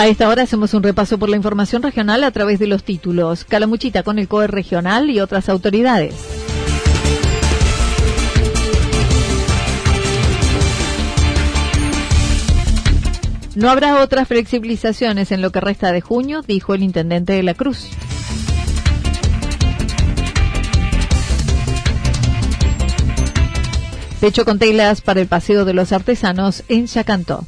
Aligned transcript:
A 0.00 0.06
esta 0.06 0.30
hora 0.30 0.44
hacemos 0.44 0.72
un 0.72 0.82
repaso 0.82 1.18
por 1.18 1.28
la 1.28 1.36
información 1.36 1.82
regional 1.82 2.24
a 2.24 2.30
través 2.30 2.58
de 2.58 2.66
los 2.66 2.84
títulos. 2.84 3.44
Calamuchita 3.44 4.02
con 4.02 4.18
el 4.18 4.28
COE 4.28 4.46
regional 4.46 5.10
y 5.10 5.20
otras 5.20 5.50
autoridades. 5.50 6.14
No 13.54 13.68
habrá 13.68 14.00
otras 14.00 14.26
flexibilizaciones 14.26 15.32
en 15.32 15.42
lo 15.42 15.52
que 15.52 15.60
resta 15.60 15.92
de 15.92 16.00
junio, 16.00 16.40
dijo 16.40 16.72
el 16.72 16.82
intendente 16.82 17.34
de 17.34 17.42
la 17.42 17.52
Cruz. 17.52 17.86
Techo 24.20 24.46
con 24.46 24.58
telas 24.58 25.02
para 25.02 25.20
el 25.20 25.26
paseo 25.26 25.66
de 25.66 25.74
los 25.74 25.92
artesanos 25.92 26.62
en 26.68 26.86
Chacantó. 26.86 27.44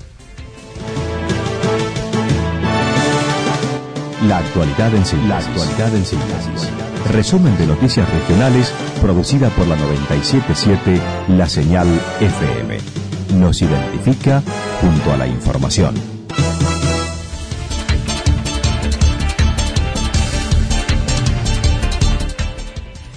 La 4.28 4.38
actualidad 4.38 4.94
en 4.94 5.04
síntesis. 5.04 6.70
Resumen 7.10 7.58
de 7.58 7.66
noticias 7.66 8.08
regionales 8.08 8.72
producida 9.00 9.48
por 9.50 9.66
la 9.66 9.74
977 9.74 11.00
La 11.36 11.48
Señal 11.48 11.88
FM. 12.20 12.78
Nos 13.40 13.60
identifica 13.62 14.40
junto 14.80 15.12
a 15.12 15.16
la 15.16 15.26
información. 15.26 15.96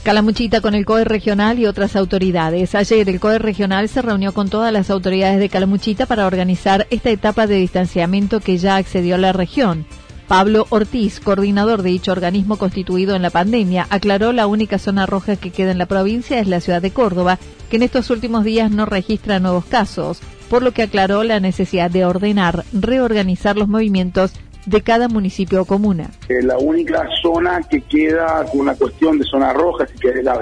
Calamuchita 0.04 0.62
con 0.62 0.74
el 0.74 0.86
COE 0.86 1.04
regional 1.04 1.60
y 1.60 1.68
otras 1.68 1.96
autoridades. 1.96 2.74
Ayer 2.74 3.08
el 3.10 3.20
COE 3.20 3.38
regional 3.38 3.90
se 3.90 4.02
reunió 4.02 4.34
con 4.34 4.50
todas 4.50 4.74
las 4.74 4.90
autoridades 4.90 5.40
de 5.40 5.50
Calamuchita 5.50 6.08
para 6.08 6.26
organizar 6.26 6.88
esta 6.90 7.12
etapa 7.12 7.46
de 7.46 7.58
distanciamiento 7.58 8.40
que 8.40 8.58
ya 8.58 8.78
accedió 8.78 9.16
a 9.16 9.20
la 9.20 9.34
región. 9.34 9.86
Pablo 10.28 10.66
Ortiz, 10.70 11.20
coordinador 11.20 11.84
de 11.84 11.92
dicho 11.92 12.12
organismo 12.12 12.58
constituido 12.58 13.16
en 13.16 13.22
la 13.22 13.30
pandemia, 13.30 13.86
aclaró 13.92 14.32
la 14.32 14.48
única 14.48 14.80
zona 14.80 15.06
roja 15.06 15.36
que 15.36 15.52
queda 15.52 15.72
en 15.72 15.78
la 15.78 15.86
provincia 15.86 16.40
es 16.40 16.48
la 16.48 16.62
ciudad 16.62 16.82
de 16.82 16.90
Córdoba, 16.90 17.38
que 17.70 17.76
en 17.76 17.84
estos 17.84 18.10
últimos 18.10 18.44
días 18.44 18.72
no 18.72 18.88
registra 18.88 19.40
nuevos 19.40 19.66
casos, 19.66 20.22
por 20.50 20.64
lo 20.64 20.72
que 20.72 20.82
aclaró 20.82 21.24
la 21.24 21.40
necesidad 21.40 21.92
de 21.92 22.06
ordenar, 22.06 22.64
reorganizar 22.74 23.56
los 23.56 23.68
movimientos 23.68 24.34
de 24.66 24.82
cada 24.82 25.08
municipio 25.08 25.62
o 25.62 25.66
comuna. 25.66 26.10
Eh, 26.28 26.42
la 26.42 26.58
única 26.58 27.08
zona 27.22 27.62
que 27.62 27.82
queda 27.82 28.46
con 28.46 28.62
una 28.62 28.74
cuestión 28.74 29.20
de 29.20 29.26
zona 29.26 29.54
roja, 29.54 29.86
si 29.86 29.94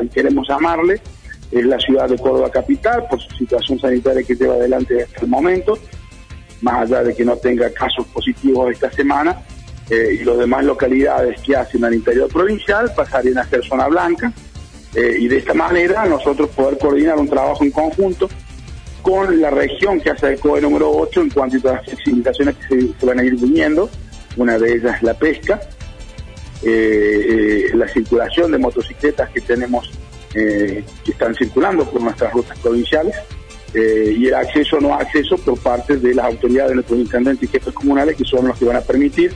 queremos 0.10 0.48
llamarle, 0.48 1.02
es 1.52 1.66
la 1.66 1.78
ciudad 1.78 2.08
de 2.08 2.18
Córdoba 2.18 2.50
capital, 2.50 3.06
por 3.10 3.20
su 3.20 3.36
situación 3.36 3.78
sanitaria 3.80 4.24
que 4.24 4.36
lleva 4.36 4.54
adelante 4.54 5.04
hasta 5.04 5.22
el 5.22 5.28
momento, 5.28 5.78
más 6.62 6.84
allá 6.84 7.04
de 7.04 7.14
que 7.14 7.26
no 7.26 7.36
tenga 7.36 7.70
casos 7.72 8.08
positivos 8.08 8.72
esta 8.72 8.90
semana, 8.90 9.38
eh, 9.90 10.18
y 10.22 10.24
las 10.24 10.38
demás 10.38 10.64
localidades 10.64 11.42
que 11.42 11.58
hacen 11.58 11.84
al 11.84 11.94
interior 11.94 12.30
provincial 12.30 12.90
pasarían 12.96 13.40
a 13.40 13.46
ser 13.46 13.66
zona 13.66 13.88
blanca 13.88 14.32
eh, 14.96 15.18
y 15.20 15.28
de 15.28 15.40
esta 15.40 15.54
manera 15.54 16.06
nosotros 16.06 16.50
poder 16.52 16.78
coordinar 16.78 17.18
un 17.18 17.28
trabajo 17.28 17.66
en 17.66 17.72
conjunto 17.72 18.30
con 19.02 19.42
la 19.42 19.50
región 19.50 20.00
que 20.00 20.12
hace 20.12 20.34
el 20.34 20.40
COE 20.40 20.62
número 20.62 20.90
8 20.90 21.24
en 21.24 21.30
cuanto 21.32 21.70
a 21.70 21.74
las 21.74 21.86
flexibilizaciones 21.86 22.56
que 22.56 22.94
se, 22.98 23.06
van 23.06 23.20
a 23.20 23.26
ir 23.26 23.36
viniendo, 23.36 23.90
una 24.38 24.58
de 24.58 24.74
ellas 24.74 24.96
es 24.96 25.04
la 25.04 25.14
pesca, 25.16 25.60
eh, 26.62 27.70
la 27.74 27.88
circulación 27.90 28.54
de 28.54 28.60
motocicletas 28.60 29.30
que 29.32 29.42
tenemos 29.42 29.92
que 30.34 30.84
están 31.06 31.36
circulando 31.36 31.88
por 31.88 32.02
nuestras 32.02 32.34
rutas 32.34 32.58
provinciales 32.58 33.16
y 33.76 34.26
el 34.26 34.34
acceso 34.34 34.78
o 34.78 34.82
no 34.82 34.96
acceso 34.96 35.38
por 35.38 35.60
parte 35.60 35.98
de 35.98 36.16
las 36.16 36.26
autoridades 36.26 36.70
de 36.70 36.76
nuestros 36.76 37.00
intendentes 37.00 37.48
y 37.48 37.52
jefes 37.52 37.72
comunales 37.72 38.16
que 38.16 38.26
son 38.26 38.48
los 38.48 38.58
que 38.58 38.66
van 38.66 38.78
a 38.78 38.82
permitir 38.82 39.32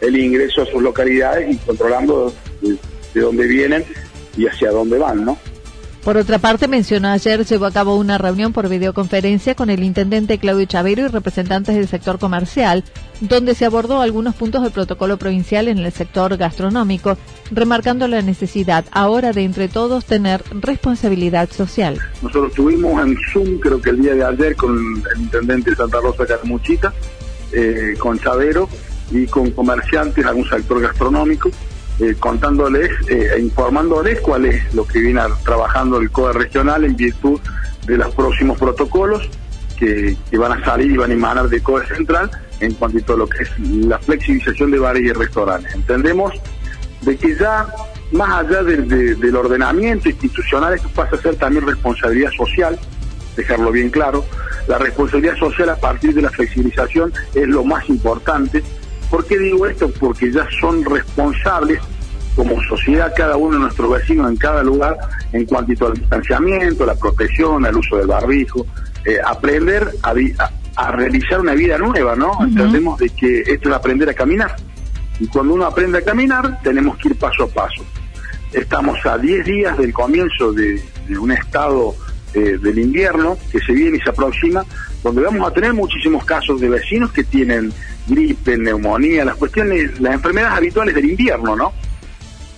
el 0.00 0.16
ingreso 0.16 0.62
a 0.62 0.66
sus 0.66 0.82
localidades 0.82 1.54
y 1.54 1.56
controlando 1.58 2.32
de, 2.60 3.20
dónde 3.20 3.46
vienen 3.46 3.84
y 4.36 4.46
hacia 4.46 4.70
dónde 4.70 4.98
van, 4.98 5.24
¿no? 5.24 5.38
Por 6.04 6.16
otra 6.16 6.38
parte, 6.38 6.68
mencionó 6.68 7.08
ayer, 7.08 7.44
llevó 7.44 7.66
a 7.66 7.72
cabo 7.72 7.96
una 7.96 8.16
reunión 8.16 8.52
por 8.52 8.68
videoconferencia 8.68 9.54
con 9.54 9.68
el 9.68 9.82
intendente 9.82 10.38
Claudio 10.38 10.64
Chavero 10.64 11.02
y 11.02 11.08
representantes 11.08 11.74
del 11.74 11.88
sector 11.88 12.18
comercial, 12.18 12.82
donde 13.20 13.54
se 13.54 13.66
abordó 13.66 14.00
algunos 14.00 14.34
puntos 14.34 14.62
del 14.62 14.72
protocolo 14.72 15.18
provincial 15.18 15.68
en 15.68 15.78
el 15.78 15.92
sector 15.92 16.36
gastronómico, 16.38 17.18
remarcando 17.50 18.08
la 18.08 18.22
necesidad 18.22 18.86
ahora 18.92 19.32
de 19.32 19.42
entre 19.42 19.68
todos 19.68 20.06
tener 20.06 20.42
responsabilidad 20.52 21.50
social. 21.50 21.98
Nosotros 22.22 22.54
tuvimos 22.54 23.04
en 23.04 23.16
Zoom, 23.30 23.58
creo 23.58 23.82
que 23.82 23.90
el 23.90 24.00
día 24.00 24.14
de 24.14 24.24
ayer, 24.24 24.56
con 24.56 24.78
el 25.14 25.20
intendente 25.20 25.70
de 25.70 25.76
Santa 25.76 25.98
Rosa 26.00 26.24
Carmuchita, 26.24 26.94
eh, 27.52 27.94
con 27.98 28.18
Chavero, 28.18 28.68
y 29.10 29.26
con 29.26 29.50
comerciantes, 29.50 30.24
algún 30.24 30.48
sector 30.48 30.80
gastronómico, 30.80 31.50
eh, 32.00 32.14
contándoles 32.18 32.90
eh, 33.08 33.32
e 33.36 33.40
informándoles 33.40 34.20
cuál 34.20 34.46
es 34.46 34.72
lo 34.74 34.86
que 34.86 35.00
viene 35.00 35.20
trabajando 35.44 35.98
el 35.98 36.10
CODE 36.10 36.32
regional 36.34 36.84
en 36.84 36.94
virtud 36.94 37.40
de 37.86 37.96
los 37.96 38.14
próximos 38.14 38.56
protocolos 38.58 39.28
que, 39.76 40.16
van 40.38 40.52
a 40.52 40.64
salir 40.64 40.92
y 40.92 40.96
van 40.96 41.10
a 41.10 41.14
emanar 41.14 41.48
de 41.48 41.60
CODE 41.60 41.86
central 41.86 42.30
en 42.60 42.74
cuanto 42.74 43.14
a 43.14 43.16
lo 43.16 43.28
que 43.28 43.42
es 43.42 43.58
la 43.58 43.98
flexibilización 43.98 44.70
de 44.70 44.78
bares 44.78 45.02
y 45.02 45.12
restaurantes. 45.12 45.74
Entendemos 45.74 46.34
de 47.02 47.16
que 47.16 47.36
ya 47.36 47.66
más 48.12 48.44
allá 48.44 48.62
del 48.62 49.36
ordenamiento 49.36 50.08
institucional, 50.08 50.74
esto 50.74 50.88
pasa 50.94 51.16
a 51.16 51.20
ser 51.20 51.36
también 51.36 51.66
responsabilidad 51.66 52.30
social, 52.36 52.78
dejarlo 53.36 53.70
bien 53.70 53.90
claro. 53.90 54.24
La 54.66 54.78
responsabilidad 54.78 55.36
social 55.36 55.70
a 55.70 55.76
partir 55.76 56.14
de 56.14 56.22
la 56.22 56.30
flexibilización 56.30 57.12
es 57.34 57.48
lo 57.48 57.64
más 57.64 57.88
importante 57.88 58.62
¿Por 59.10 59.26
qué 59.26 59.38
digo 59.38 59.66
esto? 59.66 59.90
Porque 59.98 60.30
ya 60.30 60.46
son 60.60 60.84
responsables 60.84 61.80
como 62.38 62.62
sociedad 62.62 63.12
cada 63.16 63.36
uno 63.36 63.54
de 63.54 63.62
nuestros 63.62 63.90
vecinos 63.90 64.30
en 64.30 64.36
cada 64.36 64.62
lugar 64.62 64.96
en 65.32 65.44
cuanto 65.44 65.88
al 65.88 65.94
distanciamiento, 65.94 66.86
la 66.86 66.94
protección, 66.94 67.66
el 67.66 67.76
uso 67.76 67.96
del 67.96 68.06
barbijo, 68.06 68.64
eh, 69.04 69.18
aprender 69.24 69.90
a, 70.02 70.92
realizar 70.92 71.40
una 71.40 71.54
vida 71.54 71.76
nueva, 71.78 72.14
¿no? 72.14 72.32
Entendemos 72.40 72.98
de 73.00 73.10
que 73.10 73.40
esto 73.40 73.68
es 73.68 73.74
aprender 73.74 74.08
a 74.08 74.14
caminar. 74.14 74.54
Y 75.18 75.26
cuando 75.26 75.54
uno 75.54 75.64
aprende 75.64 75.98
a 75.98 76.02
caminar, 76.02 76.62
tenemos 76.62 76.96
que 76.98 77.08
ir 77.08 77.16
paso 77.16 77.44
a 77.44 77.48
paso. 77.48 77.84
Estamos 78.52 79.04
a 79.04 79.18
10 79.18 79.44
días 79.44 79.76
del 79.76 79.92
comienzo 79.92 80.52
de, 80.52 80.80
un 81.18 81.32
estado 81.32 81.96
eh, 82.34 82.58
del 82.62 82.78
invierno 82.78 83.36
que 83.50 83.58
se 83.58 83.72
viene 83.72 83.96
y 83.96 84.00
se 84.00 84.10
aproxima, 84.10 84.64
donde 85.02 85.22
vamos 85.22 85.46
a 85.46 85.52
tener 85.52 85.72
muchísimos 85.72 86.24
casos 86.24 86.60
de 86.60 86.68
vecinos 86.68 87.12
que 87.12 87.24
tienen 87.24 87.72
gripe, 88.06 88.56
neumonía, 88.56 89.24
las 89.24 89.36
cuestiones, 89.36 90.00
las 90.00 90.14
enfermedades 90.14 90.58
habituales 90.58 90.94
del 90.94 91.10
invierno, 91.10 91.56
¿no? 91.56 91.72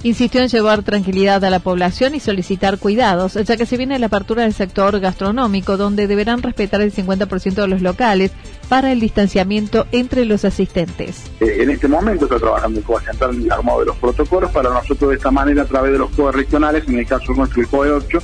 Insistió 0.02 0.40
en 0.40 0.48
llevar 0.48 0.82
tranquilidad 0.82 1.44
a 1.44 1.50
la 1.50 1.58
población 1.58 2.14
y 2.14 2.20
solicitar 2.20 2.78
cuidados, 2.78 3.34
ya 3.34 3.58
que 3.58 3.66
se 3.66 3.76
viene 3.76 3.98
la 3.98 4.06
apertura 4.06 4.44
del 4.44 4.54
sector 4.54 4.98
gastronómico, 4.98 5.76
donde 5.76 6.06
deberán 6.06 6.42
respetar 6.42 6.80
el 6.80 6.90
50% 6.90 7.54
de 7.54 7.68
los 7.68 7.82
locales 7.82 8.30
para 8.70 8.92
el 8.92 9.00
distanciamiento 9.00 9.86
entre 9.92 10.24
los 10.24 10.46
asistentes. 10.46 11.24
Eh, 11.40 11.58
en 11.60 11.68
este 11.68 11.86
momento 11.86 12.24
está 12.24 12.38
trabajando 12.38 12.78
el 12.78 12.84
COE 12.86 13.02
Central 13.02 13.34
en 13.34 13.42
el 13.42 13.52
armado 13.52 13.80
de 13.80 13.86
los 13.86 13.96
protocolos 13.98 14.50
para 14.52 14.70
nosotros 14.70 15.10
de 15.10 15.16
esta 15.16 15.30
manera, 15.30 15.62
a 15.62 15.66
través 15.66 15.92
de 15.92 15.98
los 15.98 16.10
COE 16.12 16.32
regionales, 16.32 16.88
en 16.88 16.98
el 16.98 17.06
caso 17.06 17.34
nuestro 17.34 17.60
el 17.60 17.68
COE 17.68 17.90
8, 17.90 18.18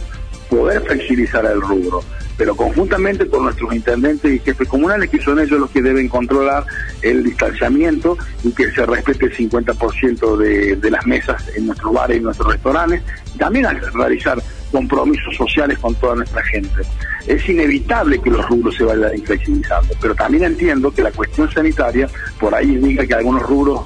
poder 0.48 0.80
flexibilizar 0.80 1.44
el 1.44 1.60
rubro 1.60 2.02
pero 2.36 2.54
conjuntamente 2.54 3.26
con 3.28 3.44
nuestros 3.44 3.74
intendentes 3.74 4.30
y 4.32 4.38
jefes 4.38 4.68
comunales, 4.68 5.10
que 5.10 5.20
son 5.20 5.38
ellos 5.38 5.58
los 5.58 5.70
que 5.70 5.82
deben 5.82 6.08
controlar 6.08 6.64
el 7.02 7.22
distanciamiento 7.22 8.16
y 8.44 8.52
que 8.52 8.70
se 8.72 8.84
respete 8.84 9.26
el 9.26 9.36
50% 9.36 10.36
de, 10.36 10.76
de 10.76 10.90
las 10.90 11.06
mesas 11.06 11.42
en 11.56 11.66
nuestros 11.66 11.92
bares 11.92 12.18
y 12.18 12.20
nuestros 12.20 12.52
restaurantes, 12.52 13.02
también 13.38 13.66
al 13.66 13.80
realizar 13.92 14.42
compromisos 14.70 15.34
sociales 15.36 15.78
con 15.78 15.94
toda 15.94 16.16
nuestra 16.16 16.42
gente. 16.44 16.82
Es 17.26 17.48
inevitable 17.48 18.20
que 18.20 18.30
los 18.30 18.46
rubros 18.48 18.76
se 18.76 18.84
vayan 18.84 19.10
flexibilizando, 19.22 19.94
pero 20.00 20.14
también 20.14 20.44
entiendo 20.44 20.92
que 20.92 21.02
la 21.02 21.10
cuestión 21.10 21.50
sanitaria 21.50 22.08
por 22.38 22.54
ahí 22.54 22.72
indica 22.72 23.06
que 23.06 23.14
algunos 23.14 23.42
rubros 23.42 23.80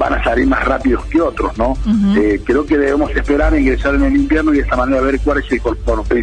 van 0.00 0.14
a 0.14 0.24
salir 0.24 0.46
más 0.46 0.64
rápidos 0.64 1.04
que 1.04 1.20
otros, 1.20 1.58
¿no? 1.58 1.76
Eh, 2.16 2.40
creo 2.42 2.64
que 2.64 2.78
debemos 2.78 3.10
esperar 3.14 3.52
a 3.52 3.60
ingresar 3.60 3.94
en 3.96 4.04
el 4.04 4.16
invierno 4.16 4.54
y 4.54 4.56
de 4.56 4.62
esta 4.62 4.74
manera 4.74 5.02
ver 5.02 5.20
cuál 5.20 5.44
es 5.44 5.52
el, 5.52 5.60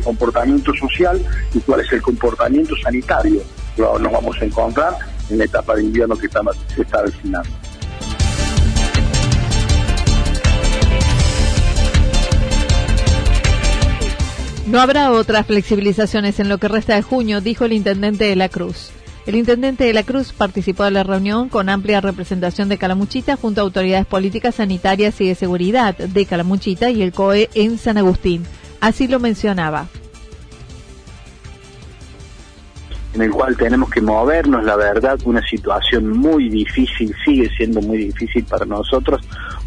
comportamiento 0.03 0.73
social 0.73 1.23
y 1.53 1.59
cuál 1.59 1.81
es 1.81 1.93
el 1.93 2.01
comportamiento 2.01 2.75
sanitario 2.75 3.39
que 3.75 3.83
nos 3.83 4.11
vamos 4.11 4.35
a 4.41 4.45
encontrar 4.45 4.97
en 5.29 5.37
la 5.37 5.43
etapa 5.43 5.75
de 5.75 5.83
invierno 5.83 6.17
que 6.17 6.27
se 6.27 6.81
está 6.81 7.03
destinando. 7.03 7.49
No 14.65 14.81
habrá 14.81 15.11
otras 15.11 15.45
flexibilizaciones 15.45 16.39
en 16.39 16.49
lo 16.49 16.57
que 16.57 16.67
resta 16.67 16.95
de 16.95 17.03
junio, 17.03 17.41
dijo 17.41 17.65
el 17.65 17.73
intendente 17.73 18.23
de 18.23 18.35
la 18.35 18.49
Cruz. 18.49 18.89
El 19.27 19.35
intendente 19.35 19.83
de 19.83 19.93
la 19.93 20.03
Cruz 20.03 20.31
participó 20.31 20.85
de 20.85 20.91
la 20.91 21.03
reunión 21.03 21.49
con 21.49 21.67
amplia 21.67 21.99
representación 21.99 22.69
de 22.69 22.77
Calamuchita 22.77 23.35
junto 23.35 23.59
a 23.59 23.65
autoridades 23.65 24.05
políticas, 24.05 24.55
sanitarias 24.55 25.19
y 25.19 25.27
de 25.27 25.35
seguridad 25.35 25.97
de 25.97 26.25
Calamuchita 26.25 26.91
y 26.91 27.01
el 27.01 27.11
COE 27.11 27.49
en 27.53 27.77
San 27.77 27.97
Agustín. 27.97 28.45
Así 28.79 29.09
lo 29.09 29.19
mencionaba. 29.19 29.87
en 33.13 33.23
el 33.23 33.31
cual 33.31 33.57
tenemos 33.57 33.89
que 33.89 33.99
movernos, 33.99 34.63
la 34.63 34.75
verdad, 34.75 35.17
una 35.25 35.41
situación 35.41 36.07
muy 36.09 36.49
difícil, 36.49 37.15
sigue 37.25 37.49
siendo 37.57 37.81
muy 37.81 37.97
difícil 37.97 38.45
para 38.45 38.63
nosotros, 38.63 39.21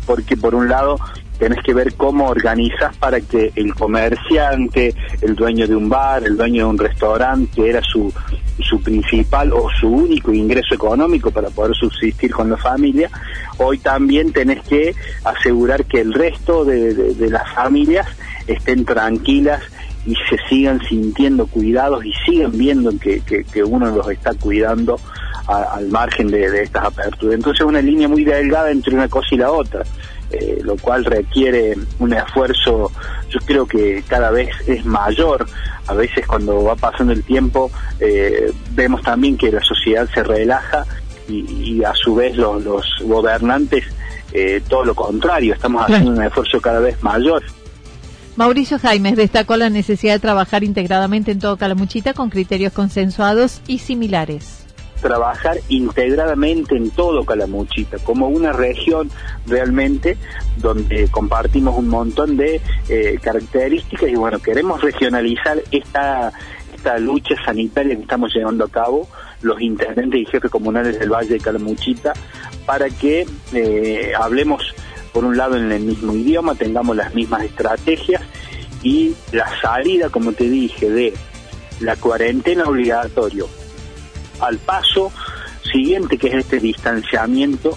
porque 0.06 0.36
por 0.36 0.54
un 0.54 0.68
lado 0.68 1.00
tenés 1.40 1.64
que 1.64 1.72
ver 1.72 1.94
cómo 1.94 2.28
organizas 2.28 2.94
para 2.98 3.18
que 3.22 3.50
el 3.56 3.74
comerciante, 3.74 4.94
el 5.22 5.34
dueño 5.34 5.66
de 5.66 5.74
un 5.74 5.88
bar, 5.88 6.22
el 6.22 6.36
dueño 6.36 6.64
de 6.64 6.70
un 6.70 6.78
restaurante, 6.78 7.50
que 7.54 7.70
era 7.70 7.80
su, 7.82 8.12
su 8.62 8.82
principal 8.82 9.50
o 9.54 9.68
su 9.80 9.88
único 9.88 10.34
ingreso 10.34 10.74
económico 10.74 11.30
para 11.30 11.48
poder 11.48 11.74
subsistir 11.74 12.30
con 12.30 12.50
la 12.50 12.58
familia, 12.58 13.10
hoy 13.56 13.78
también 13.78 14.34
tenés 14.34 14.62
que 14.64 14.94
asegurar 15.24 15.86
que 15.86 16.02
el 16.02 16.12
resto 16.12 16.66
de, 16.66 17.14
las 17.30 17.50
familias 17.54 18.06
estén 18.46 18.84
tranquilas 18.84 19.62
y 20.04 20.14
se 20.28 20.36
sigan 20.46 20.80
sintiendo 20.86 21.46
cuidados 21.46 22.04
y 22.04 22.12
sigan 22.26 22.52
viendo 22.52 22.92
que, 22.98 23.22
que, 23.22 23.64
uno 23.64 23.86
los 23.90 24.10
está 24.10 24.34
cuidando 24.34 25.00
al 25.46 25.88
margen 25.88 26.28
de, 26.28 26.50
de 26.50 26.64
estas 26.64 26.84
aperturas. 26.84 27.36
Entonces 27.36 27.60
es 27.62 27.66
una 27.66 27.80
línea 27.80 28.08
muy 28.08 28.24
delgada 28.24 28.70
entre 28.70 28.94
una 28.94 29.08
cosa 29.08 29.28
y 29.32 29.38
la 29.38 29.50
otra. 29.50 29.84
Eh, 30.32 30.60
lo 30.62 30.76
cual 30.76 31.04
requiere 31.04 31.76
un 31.98 32.12
esfuerzo, 32.12 32.92
yo 33.30 33.40
creo 33.44 33.66
que 33.66 34.04
cada 34.06 34.30
vez 34.30 34.48
es 34.68 34.84
mayor. 34.84 35.44
A 35.88 35.94
veces 35.94 36.24
cuando 36.24 36.62
va 36.62 36.76
pasando 36.76 37.12
el 37.12 37.24
tiempo 37.24 37.70
eh, 37.98 38.52
vemos 38.72 39.02
también 39.02 39.36
que 39.36 39.50
la 39.50 39.60
sociedad 39.60 40.08
se 40.14 40.22
relaja 40.22 40.86
y, 41.26 41.82
a 41.84 41.94
su 41.94 42.16
vez 42.16 42.36
los, 42.36 42.84
gobernantes 43.02 43.84
eh, 44.32 44.60
todo 44.68 44.84
lo 44.84 44.94
contrario, 44.94 45.54
estamos 45.54 45.82
haciendo 45.82 46.10
un 46.10 46.22
esfuerzo 46.22 46.60
cada 46.60 46.80
vez 46.80 47.00
mayor. 47.02 47.42
Mauricio 48.36 48.78
Jaimes 48.78 49.16
destacó 49.16 49.56
la 49.56 49.70
necesidad 49.70 50.14
de 50.14 50.20
trabajar 50.20 50.62
integradamente 50.62 51.32
en 51.32 51.40
todo 51.40 51.56
Calamuchita 51.56 52.14
con 52.14 52.30
criterios 52.30 52.72
consensuados 52.72 53.60
y 53.66 53.78
similares 53.78 54.59
trabajar 55.00 55.58
integradamente 55.68 56.76
en 56.76 56.90
todo 56.90 57.24
Calamuchita, 57.24 57.98
como 57.98 58.28
una 58.28 58.52
región 58.52 59.10
realmente 59.46 60.16
donde 60.56 61.08
compartimos 61.08 61.76
un 61.76 61.88
montón 61.88 62.36
de 62.36 62.60
eh, 62.88 63.18
características 63.20 64.08
y 64.08 64.14
bueno, 64.14 64.38
queremos 64.38 64.80
regionalizar 64.80 65.62
esta, 65.70 66.32
esta 66.74 66.98
lucha 66.98 67.34
sanitaria 67.44 67.96
que 67.96 68.02
estamos 68.02 68.32
llevando 68.34 68.64
a 68.64 68.68
cabo 68.68 69.08
los 69.42 69.60
intendentes 69.60 70.20
y 70.20 70.26
jefes 70.26 70.50
comunales 70.50 70.98
del 70.98 71.10
Valle 71.10 71.30
de 71.30 71.40
Calamuchita 71.40 72.12
para 72.66 72.90
que 72.90 73.26
eh, 73.52 74.12
hablemos 74.18 74.74
por 75.12 75.24
un 75.24 75.36
lado 75.36 75.56
en 75.56 75.72
el 75.72 75.80
mismo 75.80 76.14
idioma, 76.14 76.54
tengamos 76.54 76.94
las 76.94 77.14
mismas 77.14 77.42
estrategias 77.42 78.22
y 78.82 79.14
la 79.32 79.48
salida, 79.60 80.08
como 80.08 80.32
te 80.32 80.44
dije, 80.44 80.88
de 80.88 81.14
la 81.80 81.96
cuarentena 81.96 82.64
obligatorio 82.64 83.48
al 84.40 84.58
paso 84.58 85.12
siguiente, 85.70 86.18
que 86.18 86.28
es 86.28 86.34
este 86.34 86.58
distanciamiento, 86.58 87.76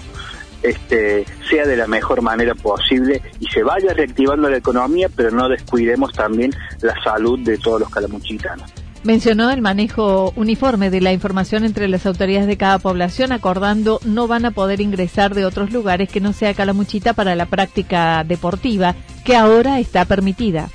este, 0.62 1.26
sea 1.50 1.66
de 1.66 1.76
la 1.76 1.86
mejor 1.86 2.22
manera 2.22 2.54
posible 2.54 3.20
y 3.38 3.46
se 3.46 3.62
vaya 3.62 3.92
reactivando 3.92 4.48
la 4.48 4.56
economía, 4.56 5.08
pero 5.14 5.30
no 5.30 5.48
descuidemos 5.48 6.12
también 6.12 6.52
la 6.80 6.94
salud 7.02 7.38
de 7.40 7.58
todos 7.58 7.80
los 7.80 7.90
calamuchitanos. 7.90 8.72
Mencionó 9.04 9.50
el 9.50 9.60
manejo 9.60 10.32
uniforme 10.34 10.88
de 10.88 11.02
la 11.02 11.12
información 11.12 11.66
entre 11.66 11.88
las 11.88 12.06
autoridades 12.06 12.46
de 12.46 12.56
cada 12.56 12.78
población, 12.78 13.32
acordando 13.32 14.00
no 14.06 14.26
van 14.26 14.46
a 14.46 14.50
poder 14.50 14.80
ingresar 14.80 15.34
de 15.34 15.44
otros 15.44 15.70
lugares 15.70 16.08
que 16.08 16.22
no 16.22 16.32
sea 16.32 16.54
Calamuchita 16.54 17.12
para 17.12 17.34
la 17.34 17.44
práctica 17.44 18.24
deportiva, 18.24 18.94
que 19.22 19.36
ahora 19.36 19.78
está 19.78 20.06
permitida. 20.06 20.70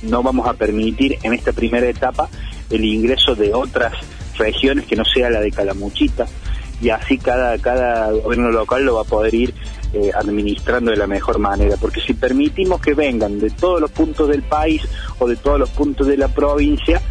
No 0.00 0.22
vamos 0.22 0.48
a 0.48 0.54
permitir 0.54 1.18
en 1.22 1.34
esta 1.34 1.52
primera 1.52 1.86
etapa 1.86 2.30
el 2.70 2.82
ingreso 2.82 3.34
de 3.34 3.52
otras 3.52 3.92
regiones 4.40 4.86
que 4.86 4.96
no 4.96 5.04
sea 5.04 5.30
la 5.30 5.40
de 5.40 5.52
Calamuchita 5.52 6.26
y 6.80 6.90
así 6.90 7.18
cada, 7.18 7.58
cada 7.58 8.10
gobierno 8.10 8.50
local 8.50 8.84
lo 8.84 8.96
va 8.96 9.02
a 9.02 9.04
poder 9.04 9.34
ir 9.34 9.54
eh, 9.92 10.10
administrando 10.14 10.90
de 10.90 10.96
la 10.96 11.06
mejor 11.06 11.38
manera, 11.38 11.76
porque 11.80 12.00
si 12.00 12.14
permitimos 12.14 12.80
que 12.80 12.94
vengan 12.94 13.38
de 13.38 13.50
todos 13.50 13.80
los 13.80 13.90
puntos 13.90 14.28
del 14.28 14.42
país 14.42 14.82
o 15.18 15.28
de 15.28 15.36
todos 15.36 15.58
los 15.58 15.70
puntos 15.70 16.06
de 16.06 16.16
la 16.16 16.28
provincia, 16.28 17.02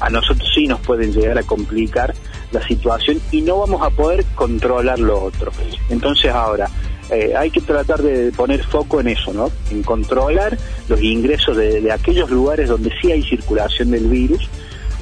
a 0.00 0.10
nosotros 0.10 0.48
sí 0.54 0.66
nos 0.66 0.80
pueden 0.80 1.12
llegar 1.12 1.38
a 1.38 1.42
complicar 1.42 2.14
la 2.52 2.62
situación 2.66 3.20
y 3.32 3.42
no 3.42 3.58
vamos 3.58 3.82
a 3.82 3.90
poder 3.90 4.24
controlar 4.34 5.00
lo 5.00 5.22
otro. 5.22 5.50
Entonces 5.90 6.30
ahora, 6.30 6.68
eh, 7.10 7.32
hay 7.36 7.50
que 7.50 7.60
tratar 7.60 8.02
de 8.02 8.30
poner 8.32 8.62
foco 8.62 9.00
en 9.00 9.08
eso, 9.08 9.32
¿no? 9.32 9.50
En 9.70 9.82
controlar 9.82 10.56
los 10.88 11.02
ingresos 11.02 11.56
de, 11.56 11.80
de 11.80 11.90
aquellos 11.90 12.30
lugares 12.30 12.68
donde 12.68 12.92
sí 13.00 13.10
hay 13.10 13.22
circulación 13.22 13.90
del 13.90 14.06
virus 14.06 14.48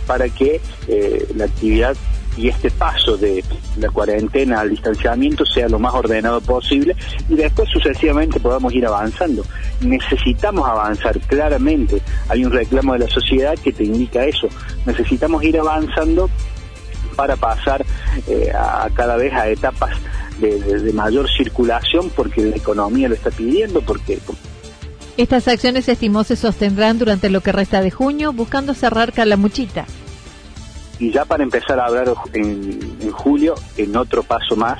para 0.06 0.28
que 0.28 0.60
eh, 0.88 1.26
la 1.34 1.44
actividad 1.46 1.96
y 2.36 2.48
este 2.48 2.70
paso 2.70 3.16
de 3.16 3.42
la 3.78 3.88
cuarentena 3.88 4.60
al 4.60 4.70
distanciamiento 4.70 5.44
sea 5.46 5.68
lo 5.68 5.78
más 5.78 5.94
ordenado 5.94 6.40
posible 6.40 6.94
y 7.28 7.34
después 7.34 7.68
sucesivamente 7.70 8.38
podamos 8.40 8.74
ir 8.74 8.86
avanzando. 8.86 9.42
Necesitamos 9.80 10.68
avanzar, 10.68 11.18
claramente. 11.20 12.00
Hay 12.28 12.44
un 12.44 12.52
reclamo 12.52 12.92
de 12.92 13.00
la 13.00 13.08
sociedad 13.08 13.54
que 13.58 13.72
te 13.72 13.84
indica 13.84 14.24
eso. 14.24 14.48
Necesitamos 14.84 15.42
ir 15.44 15.58
avanzando 15.58 16.28
para 17.16 17.36
pasar 17.36 17.84
eh, 18.26 18.52
a 18.54 18.90
cada 18.92 19.16
vez 19.16 19.32
a 19.32 19.48
etapas 19.48 19.96
de, 20.38 20.92
mayor 20.92 21.30
circulación 21.30 22.10
porque 22.10 22.42
la 22.42 22.56
economía 22.56 23.08
lo 23.08 23.14
está 23.14 23.30
pidiendo, 23.30 23.80
porque 23.80 24.18
estas 25.16 25.48
acciones 25.48 25.88
estimó 25.88 26.24
se 26.24 26.36
sostendrán 26.36 26.98
durante 26.98 27.30
lo 27.30 27.40
que 27.40 27.52
resta 27.52 27.80
de 27.80 27.90
junio, 27.90 28.34
buscando 28.34 28.74
cerrar 28.74 29.14
Calamuchita. 29.14 29.86
Y 30.98 31.10
ya 31.10 31.24
para 31.24 31.42
empezar 31.42 31.78
a 31.78 31.86
hablar 31.86 32.12
en, 32.32 33.10
julio, 33.10 33.54
en 33.76 33.96
otro 33.96 34.22
paso 34.22 34.56
más, 34.56 34.78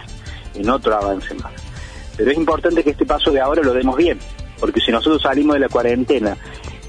en 0.55 0.69
otro 0.71 0.95
avance 0.97 1.35
más. 1.35 1.53
Pero 2.17 2.31
es 2.31 2.37
importante 2.37 2.83
que 2.83 2.91
este 2.91 3.05
paso 3.05 3.31
de 3.31 3.41
ahora 3.41 3.63
lo 3.63 3.75
demos 3.75 3.97
bien, 3.97 4.19
porque 4.59 4.81
si 4.81 4.91
nosotros 4.91 5.23
salimos 5.23 5.55
de 5.55 5.61
la 5.61 5.69
cuarentena 5.69 6.37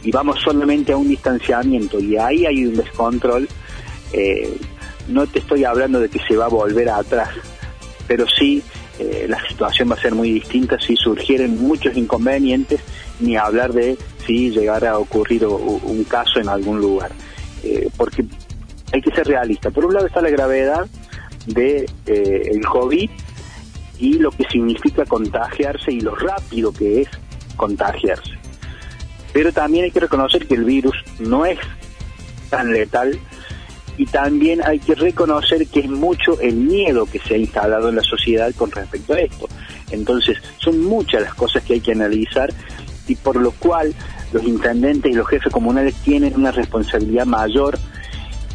y 0.03 0.11
vamos 0.11 0.39
solamente 0.41 0.93
a 0.93 0.97
un 0.97 1.09
distanciamiento 1.09 1.99
y 1.99 2.15
ahí 2.15 2.45
hay 2.45 2.65
un 2.65 2.75
descontrol, 2.75 3.47
eh, 4.13 4.57
no 5.09 5.27
te 5.27 5.39
estoy 5.39 5.65
hablando 5.65 5.99
de 5.99 6.07
que 6.07 6.19
se 6.19 6.37
va 6.37 6.45
a 6.45 6.49
volver 6.49 6.89
atrás, 6.89 7.29
pero 8.07 8.25
sí 8.27 8.63
eh, 8.99 9.27
la 9.29 9.45
situación 9.47 9.91
va 9.91 9.95
a 9.95 10.01
ser 10.01 10.15
muy 10.15 10.31
distinta 10.31 10.79
si 10.79 10.95
surgieren 10.95 11.61
muchos 11.61 11.95
inconvenientes 11.95 12.81
ni 13.19 13.35
hablar 13.35 13.73
de 13.73 13.97
si 14.25 14.49
llegara 14.49 14.91
a 14.91 14.97
ocurrir 14.97 15.45
un 15.45 16.03
caso 16.03 16.39
en 16.39 16.49
algún 16.49 16.79
lugar. 16.79 17.11
Eh, 17.63 17.89
porque 17.95 18.25
hay 18.91 19.01
que 19.01 19.11
ser 19.11 19.27
realista. 19.27 19.69
Por 19.71 19.85
un 19.85 19.93
lado 19.93 20.07
está 20.07 20.21
la 20.21 20.29
gravedad 20.29 20.87
de 21.45 21.89
eh, 22.05 22.41
el 22.51 22.65
COVID 22.65 23.09
y 23.99 24.13
lo 24.19 24.31
que 24.31 24.43
significa 24.45 25.05
contagiarse 25.05 25.91
y 25.91 26.01
lo 26.01 26.15
rápido 26.15 26.71
que 26.71 27.01
es 27.01 27.09
contagiarse. 27.55 28.37
Pero 29.33 29.51
también 29.51 29.85
hay 29.85 29.91
que 29.91 29.99
reconocer 29.99 30.47
que 30.47 30.55
el 30.55 30.63
virus 30.63 30.95
no 31.19 31.45
es 31.45 31.59
tan 32.49 32.71
letal 32.71 33.19
y 33.97 34.05
también 34.05 34.61
hay 34.63 34.79
que 34.79 34.95
reconocer 34.95 35.67
que 35.67 35.81
es 35.81 35.89
mucho 35.89 36.39
el 36.39 36.55
miedo 36.55 37.05
que 37.05 37.19
se 37.19 37.33
ha 37.33 37.37
instalado 37.37 37.89
en 37.89 37.95
la 37.95 38.03
sociedad 38.03 38.53
con 38.55 38.71
respecto 38.71 39.13
a 39.13 39.19
esto. 39.19 39.47
Entonces, 39.91 40.37
son 40.59 40.83
muchas 40.83 41.23
las 41.23 41.33
cosas 41.33 41.63
que 41.63 41.73
hay 41.73 41.81
que 41.81 41.93
analizar 41.93 42.53
y 43.07 43.15
por 43.15 43.37
lo 43.37 43.51
cual 43.51 43.93
los 44.31 44.43
intendentes 44.43 45.11
y 45.11 45.15
los 45.15 45.27
jefes 45.27 45.51
comunales 45.51 45.95
tienen 45.95 46.35
una 46.35 46.51
responsabilidad 46.51 47.25
mayor 47.25 47.79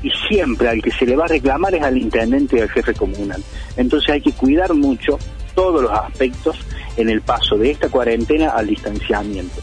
y 0.03 0.11
siempre 0.29 0.69
al 0.69 0.83
que 0.83 0.91
se 0.91 1.07
le 1.07 1.17
va 1.17 1.25
a 1.25 1.29
reclamar 1.29 1.75
es 1.75 1.83
al 1.83 1.97
intendente 1.97 2.57
y 2.57 2.61
al 2.61 2.71
jefe 2.71 2.95
comunal. 2.95 3.43
Entonces 3.77 4.11
hay 4.11 4.21
que 4.21 4.33
cuidar 4.33 4.75
mucho 4.75 5.19
todos 5.55 5.83
los 5.83 5.93
aspectos 5.93 6.57
en 6.97 7.09
el 7.09 7.21
paso 7.23 7.57
de 7.57 7.71
esta 7.71 7.89
cuarentena 7.89 8.51
al 8.51 8.67
distanciamiento. 8.67 9.61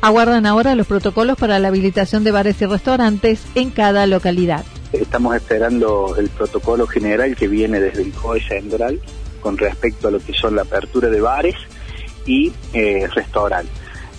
Aguardan 0.00 0.46
ahora 0.46 0.74
los 0.74 0.86
protocolos 0.86 1.38
para 1.38 1.58
la 1.58 1.68
habilitación 1.68 2.24
de 2.24 2.32
bares 2.32 2.60
y 2.60 2.66
restaurantes 2.66 3.44
en 3.54 3.70
cada 3.70 4.06
localidad. 4.06 4.64
Estamos 4.92 5.36
esperando 5.36 6.16
el 6.18 6.28
protocolo 6.28 6.86
general 6.86 7.36
que 7.36 7.48
viene 7.48 7.80
desde 7.80 8.02
el 8.02 8.12
COE 8.12 8.40
Central 8.40 9.00
con 9.40 9.56
respecto 9.56 10.08
a 10.08 10.10
lo 10.10 10.18
que 10.18 10.32
son 10.32 10.56
la 10.56 10.62
apertura 10.62 11.08
de 11.08 11.20
bares 11.20 11.54
y 12.26 12.52
eh, 12.72 13.08
restaurantes. 13.14 13.72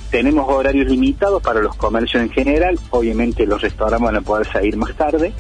Tenemos 0.10 0.46
horarios 0.48 0.88
limitados 0.88 1.41
para 1.41 1.60
los 1.60 1.75
comercios 1.75 2.24
en 2.24 2.29
general, 2.29 2.79
obviamente 2.91 3.46
los 3.46 3.62
restaurantes 3.62 4.05
van 4.05 4.15
a 4.17 4.22
poder 4.22 4.48
salir 4.51 4.77
más 4.77 4.96
tarde, 4.96 5.34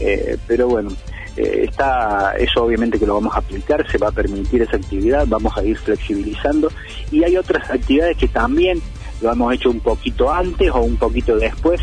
eh, 0.00 0.36
pero 0.46 0.68
bueno, 0.68 0.90
eh, 1.36 1.66
está 1.68 2.34
eso 2.38 2.64
obviamente 2.64 2.98
que 2.98 3.06
lo 3.06 3.14
vamos 3.14 3.34
a 3.34 3.38
aplicar, 3.38 3.88
se 3.90 3.98
va 3.98 4.08
a 4.08 4.12
permitir 4.12 4.62
esa 4.62 4.76
actividad, 4.76 5.26
vamos 5.26 5.56
a 5.56 5.64
ir 5.64 5.76
flexibilizando 5.76 6.70
y 7.10 7.24
hay 7.24 7.36
otras 7.36 7.70
actividades 7.70 8.16
que 8.16 8.28
también 8.28 8.80
lo 9.20 9.32
hemos 9.32 9.54
hecho 9.54 9.70
un 9.70 9.80
poquito 9.80 10.32
antes 10.32 10.70
o 10.70 10.80
un 10.80 10.96
poquito 10.96 11.36
después 11.36 11.80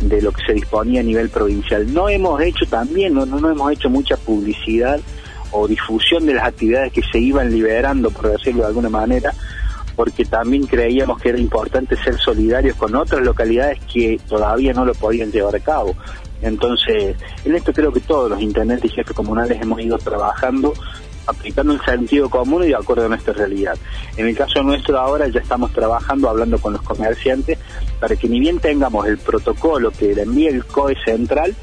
de 0.00 0.20
lo 0.20 0.32
que 0.32 0.44
se 0.44 0.52
disponía 0.52 1.00
a 1.00 1.04
nivel 1.04 1.30
provincial. 1.30 1.92
No 1.92 2.08
hemos 2.08 2.40
hecho 2.42 2.66
también, 2.66 3.14
no, 3.14 3.24
no 3.24 3.50
hemos 3.50 3.72
hecho 3.72 3.88
mucha 3.88 4.16
publicidad 4.16 5.00
o 5.52 5.68
difusión 5.68 6.26
de 6.26 6.34
las 6.34 6.44
actividades 6.46 6.92
que 6.92 7.02
se 7.02 7.18
iban 7.18 7.50
liberando, 7.50 8.10
por 8.10 8.30
decirlo 8.30 8.62
de 8.62 8.68
alguna 8.68 8.88
manera, 8.88 9.32
porque 9.96 10.24
también 10.24 10.66
creíamos 10.66 11.20
que 11.20 11.30
era 11.30 11.38
importante 11.38 11.96
ser 12.02 12.18
solidarios 12.18 12.76
con 12.76 12.94
otras 12.94 13.22
localidades 13.22 13.78
que 13.92 14.18
todavía 14.28 14.72
no 14.72 14.84
lo 14.84 14.94
podían 14.94 15.30
llevar 15.30 15.56
a 15.56 15.60
cabo. 15.60 15.94
Entonces, 16.42 17.16
en 17.44 17.54
esto 17.54 17.72
creo 17.72 17.92
que 17.92 18.00
todos 18.00 18.28
los 18.30 18.40
intendentes 18.40 18.90
y 18.90 18.94
jefes 18.94 19.14
comunales 19.14 19.60
hemos 19.60 19.80
ido 19.80 19.96
trabajando 19.98 20.74
aplicando 21.26 21.72
el 21.74 21.80
sentido 21.82 22.28
común 22.28 22.64
y 22.64 22.68
de 22.68 22.76
acuerdo 22.76 23.06
a 23.06 23.08
nuestra 23.08 23.32
realidad. 23.32 23.76
En 24.16 24.26
el 24.26 24.36
caso 24.36 24.62
nuestro 24.62 24.98
ahora 24.98 25.28
ya 25.28 25.40
estamos 25.40 25.72
trabajando, 25.72 26.28
hablando 26.28 26.58
con 26.58 26.72
los 26.72 26.82
comerciantes, 26.82 27.58
para 28.00 28.16
que 28.16 28.28
ni 28.28 28.40
bien 28.40 28.58
tengamos 28.58 29.06
el 29.06 29.18
protocolo 29.18 29.90
que 29.90 30.14
le 30.14 30.22
envíe 30.22 30.48
el 30.48 30.64
COE 30.64 30.96
central, 31.04 31.54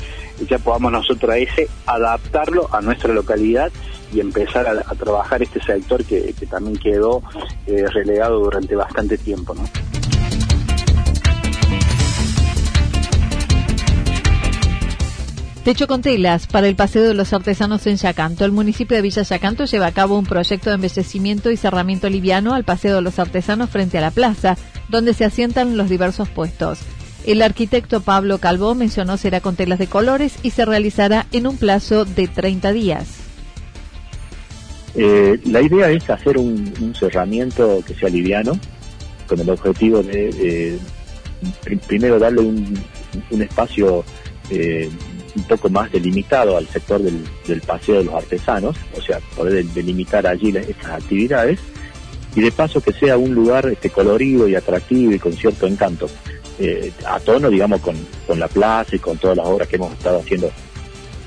ya 0.48 0.58
podamos 0.60 0.92
nosotros 0.92 1.32
a 1.32 1.38
ese 1.38 1.68
adaptarlo 1.86 2.70
a 2.74 2.82
nuestra 2.82 3.14
localidad 3.14 3.72
y 4.14 4.22
empezar 4.22 4.66
a, 4.68 4.96
trabajar 4.96 5.44
este 5.44 5.62
sector 5.62 6.04
que, 6.04 6.34
también 6.50 6.78
quedó 6.78 7.22
eh, 7.68 7.86
relegado 7.94 8.40
durante 8.40 8.76
bastante 8.76 9.18
tiempo. 9.18 9.54
Techo 15.70 15.86
con 15.86 16.02
telas 16.02 16.48
para 16.48 16.68
el 16.68 16.76
paseo 16.76 17.04
de 17.04 17.14
los 17.14 17.32
artesanos 17.32 17.86
en 17.86 17.98
Yacanto. 17.98 18.44
El 18.44 18.52
municipio 18.52 18.98
de 18.98 19.04
Villa 19.04 19.22
Yacanto 19.22 19.66
lleva 19.66 19.86
a 19.86 19.92
cabo 19.92 20.18
un 20.18 20.26
proyecto 20.26 20.72
de 20.72 20.78
embellecimiento 20.78 21.52
y 21.52 21.58
cerramiento 21.58 22.10
liviano 22.10 22.56
al 22.56 22.64
paseo 22.64 22.96
de 22.96 23.04
los 23.04 23.20
artesanos 23.20 23.70
frente 23.70 24.00
a 24.00 24.02
la 24.02 24.10
plaza, 24.10 24.58
donde 24.88 25.14
se 25.14 25.26
asientan 25.26 25.78
los 25.78 25.88
diversos 25.88 26.28
puestos. 26.28 26.80
El 27.24 27.44
arquitecto 27.44 28.02
Pablo 28.02 28.40
Calvo 28.40 28.74
mencionó 28.74 29.16
será 29.18 29.42
con 29.42 29.56
telas 29.56 29.78
de 29.78 29.86
colores 29.86 30.40
y 30.42 30.50
se 30.50 30.66
realizará 30.66 31.28
en 31.34 31.46
un 31.46 31.56
plazo 31.56 32.04
de 32.04 32.28
30 32.28 32.74
días. 32.74 33.08
Eh, 34.96 35.40
la 35.46 35.62
idea 35.62 35.92
es 35.92 36.10
hacer 36.10 36.40
un, 36.40 36.96
cerramiento 37.00 37.84
que 37.86 37.94
sea 37.94 38.10
liviano, 38.10 38.54
con 39.28 39.40
el 39.40 39.48
objetivo 39.52 40.02
de, 40.02 40.80
primero 41.86 42.18
darle 42.18 42.42
un, 42.42 42.84
espacio 43.40 44.04
eh, 44.50 44.90
un 45.36 45.44
poco 45.44 45.70
más 45.70 45.92
delimitado 45.92 46.58
al 46.58 46.68
sector 46.68 47.02
del, 47.02 47.62
paseo 47.62 48.00
de 48.00 48.04
los 48.06 48.14
artesanos, 48.14 48.76
o 48.98 49.02
sea, 49.02 49.20
poder 49.36 49.66
delimitar 49.66 50.26
allí 50.28 50.56
estas 50.56 50.92
actividades, 50.92 51.60
y 52.36 52.42
de 52.42 52.52
paso 52.52 52.82
que 52.82 52.94
sea 52.94 53.18
un 53.18 53.34
lugar 53.34 53.68
este, 53.68 53.90
colorido 53.90 54.48
y 54.48 54.56
atractivo 54.56 55.12
y 55.12 55.20
con 55.20 55.34
cierto 55.34 55.68
encanto, 55.68 56.10
eh, 56.60 56.92
a 57.06 57.20
tono, 57.20 57.50
digamos, 57.50 57.82
con, 57.82 57.96
la 58.38 58.48
plaza 58.48 58.96
y 58.96 59.00
con 59.00 59.18
todas 59.18 59.38
las 59.38 59.48
obras 59.48 59.68
que 59.68 59.78
hemos 59.78 59.94
estado 59.94 60.20
haciendo 60.20 60.52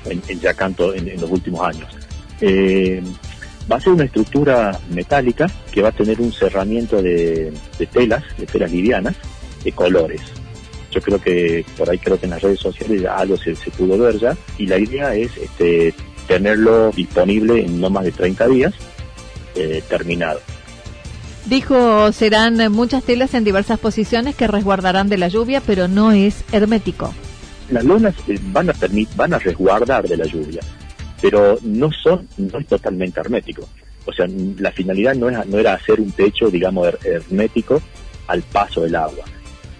en, 0.05 0.23
en 0.29 0.41
Yacanto 0.41 0.95
en, 0.95 1.21
los 1.21 1.31
últimos 1.31 1.67
años. 1.67 1.89
Va 3.71 3.77
a 3.77 3.81
ser 3.81 3.93
una 3.93 4.05
estructura 4.05 4.79
metálica 4.91 5.47
que 5.73 5.83
va 5.83 5.91
a 5.91 5.93
tener 5.93 6.21
un 6.21 6.33
cerramiento 6.33 7.01
de, 7.01 7.53
telas, 7.93 8.25
de 8.37 8.47
telas 8.47 8.73
livianas, 8.73 9.15
de 9.63 9.73
colores. 9.73 10.21
Yo 10.93 11.01
creo 11.01 11.21
que 11.21 11.65
por 11.77 11.91
ahí 11.91 11.99
creo 11.99 12.21
que 12.21 12.27
en 12.27 12.31
las 12.31 12.43
redes 12.43 12.61
sociales 12.61 13.05
algo 13.07 13.37
se, 13.37 13.55
pudo 13.77 13.99
ver 13.99 14.19
ya 14.19 14.37
y 14.59 14.67
la 14.67 14.79
idea 14.79 15.15
es 15.15 15.37
este, 15.37 15.95
tenerlo 16.29 16.91
disponible 16.93 17.65
en 17.65 17.81
no 17.81 17.91
más 17.91 18.05
de 18.05 18.13
30 18.13 18.47
días 18.49 18.75
eh, 19.55 19.83
terminado. 19.89 20.41
Dijo, 21.47 22.13
serán 22.13 22.71
muchas 22.71 23.03
telas 23.03 23.35
en 23.35 23.43
diversas 23.43 23.79
posiciones 23.79 24.37
que 24.37 24.47
resguardarán 24.47 25.09
de 25.09 25.19
la 25.19 25.29
lluvia, 25.29 25.61
pero 25.67 25.89
no 25.89 26.13
es 26.13 26.45
hermético. 26.53 27.13
Las 27.71 27.85
lonas 27.85 28.15
eh, 28.29 28.39
van 28.53 28.71
a, 28.71 28.75
van 29.17 29.35
a 29.35 29.39
resguardar 29.39 30.07
de 30.07 30.17
la 30.17 30.27
lluvia 30.27 30.61
pero 31.23 31.57
no 31.63 31.91
son, 31.93 32.29
no 32.37 32.59
es 32.59 32.67
totalmente 32.67 33.21
hermético. 33.21 33.67
O 34.05 34.13
sea, 34.13 34.27
la 34.59 34.73
finalidad 34.73 35.15
no, 35.15 35.31
es, 35.31 35.47
no 35.47 35.59
era 35.59 35.75
hacer 35.75 36.01
un 36.01 36.11
techo, 36.11 36.51
digamos, 36.51 36.89
hermético 37.05 37.81
al 38.27 38.43
paso 38.43 38.83
del 38.83 38.97
agua. 38.97 39.25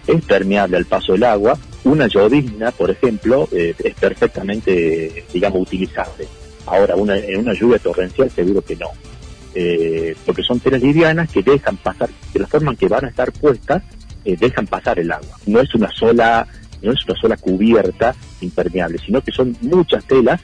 Es 0.07 0.23
permeable 0.25 0.77
al 0.77 0.85
paso 0.85 1.13
del 1.13 1.23
agua. 1.23 1.57
Una 1.83 2.07
llovizna, 2.07 2.71
por 2.71 2.89
ejemplo, 2.89 3.47
eh, 3.51 3.75
es 3.83 3.95
perfectamente, 3.95 5.25
digamos, 5.33 5.61
utilizable. 5.61 6.27
Ahora, 6.65 6.95
una, 6.95 7.17
en 7.17 7.39
una 7.39 7.53
lluvia 7.53 7.79
torrencial 7.79 8.29
seguro 8.31 8.61
que 8.61 8.75
no. 8.75 8.87
Eh, 9.55 10.15
porque 10.25 10.43
son 10.43 10.59
telas 10.59 10.81
livianas 10.81 11.29
que 11.29 11.43
dejan 11.43 11.77
pasar, 11.77 12.09
de 12.33 12.39
la 12.39 12.47
forma 12.47 12.71
en 12.71 12.77
que 12.77 12.87
van 12.87 13.05
a 13.05 13.09
estar 13.09 13.31
puestas, 13.31 13.83
eh, 14.25 14.35
dejan 14.39 14.65
pasar 14.67 14.99
el 14.99 15.11
agua. 15.11 15.37
No 15.45 15.59
es 15.59 15.73
una 15.75 15.91
sola, 15.91 16.47
no 16.81 16.91
es 16.91 17.05
una 17.05 17.15
sola 17.19 17.37
cubierta 17.37 18.15
impermeable, 18.41 18.97
sino 19.05 19.21
que 19.21 19.31
son 19.31 19.55
muchas 19.61 20.03
telas 20.05 20.41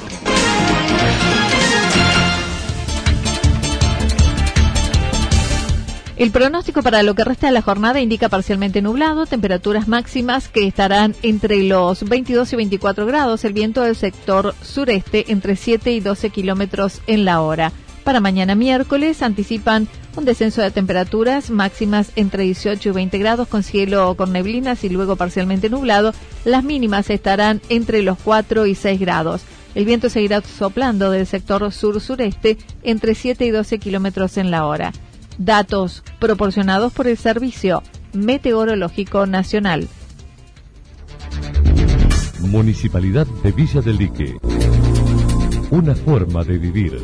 El 6.15 6.31
pronóstico 6.31 6.83
para 6.83 7.01
lo 7.01 7.15
que 7.15 7.23
resta 7.23 7.47
de 7.47 7.53
la 7.53 7.61
jornada 7.61 7.99
indica 7.99 8.29
parcialmente 8.29 8.81
nublado, 8.81 9.25
temperaturas 9.25 9.87
máximas 9.87 10.47
que 10.47 10.67
estarán 10.67 11.15
entre 11.23 11.63
los 11.63 12.07
22 12.07 12.53
y 12.53 12.55
24 12.55 13.05
grados, 13.05 13.43
el 13.45 13.53
viento 13.53 13.81
del 13.81 13.95
sector 13.95 14.53
sureste 14.61 15.31
entre 15.31 15.55
7 15.55 15.91
y 15.91 16.01
12 16.01 16.29
kilómetros 16.29 17.01
en 17.07 17.25
la 17.25 17.41
hora. 17.41 17.71
Para 18.03 18.19
mañana 18.19 18.55
miércoles 18.55 19.21
anticipan 19.21 19.87
un 20.17 20.25
descenso 20.25 20.61
de 20.61 20.71
temperaturas 20.71 21.49
máximas 21.49 22.11
entre 22.15 22.43
18 22.43 22.89
y 22.89 22.91
20 22.91 23.17
grados 23.17 23.47
con 23.47 23.63
cielo 23.63 24.15
con 24.15 24.33
neblinas 24.33 24.83
y 24.83 24.89
luego 24.89 25.15
parcialmente 25.15 25.69
nublado. 25.69 26.13
Las 26.43 26.63
mínimas 26.63 27.09
estarán 27.09 27.61
entre 27.69 28.03
los 28.03 28.17
4 28.19 28.65
y 28.65 28.75
6 28.75 28.99
grados. 28.99 29.43
El 29.73 29.85
viento 29.85 30.09
seguirá 30.09 30.41
soplando 30.41 31.09
del 31.11 31.25
sector 31.25 31.71
sur-sureste 31.71 32.57
entre 32.83 33.15
7 33.15 33.45
y 33.45 33.51
12 33.51 33.79
kilómetros 33.79 34.37
en 34.37 34.51
la 34.51 34.65
hora. 34.65 34.91
Datos 35.37 36.03
proporcionados 36.19 36.93
por 36.93 37.07
el 37.07 37.17
Servicio 37.17 37.81
Meteorológico 38.13 39.25
Nacional. 39.25 39.87
Municipalidad 42.41 43.25
de 43.43 43.51
Villa 43.51 43.81
del 43.81 43.97
Lique. 43.97 44.37
Una 45.71 45.95
forma 45.95 46.43
de 46.43 46.57
vivir. 46.59 47.03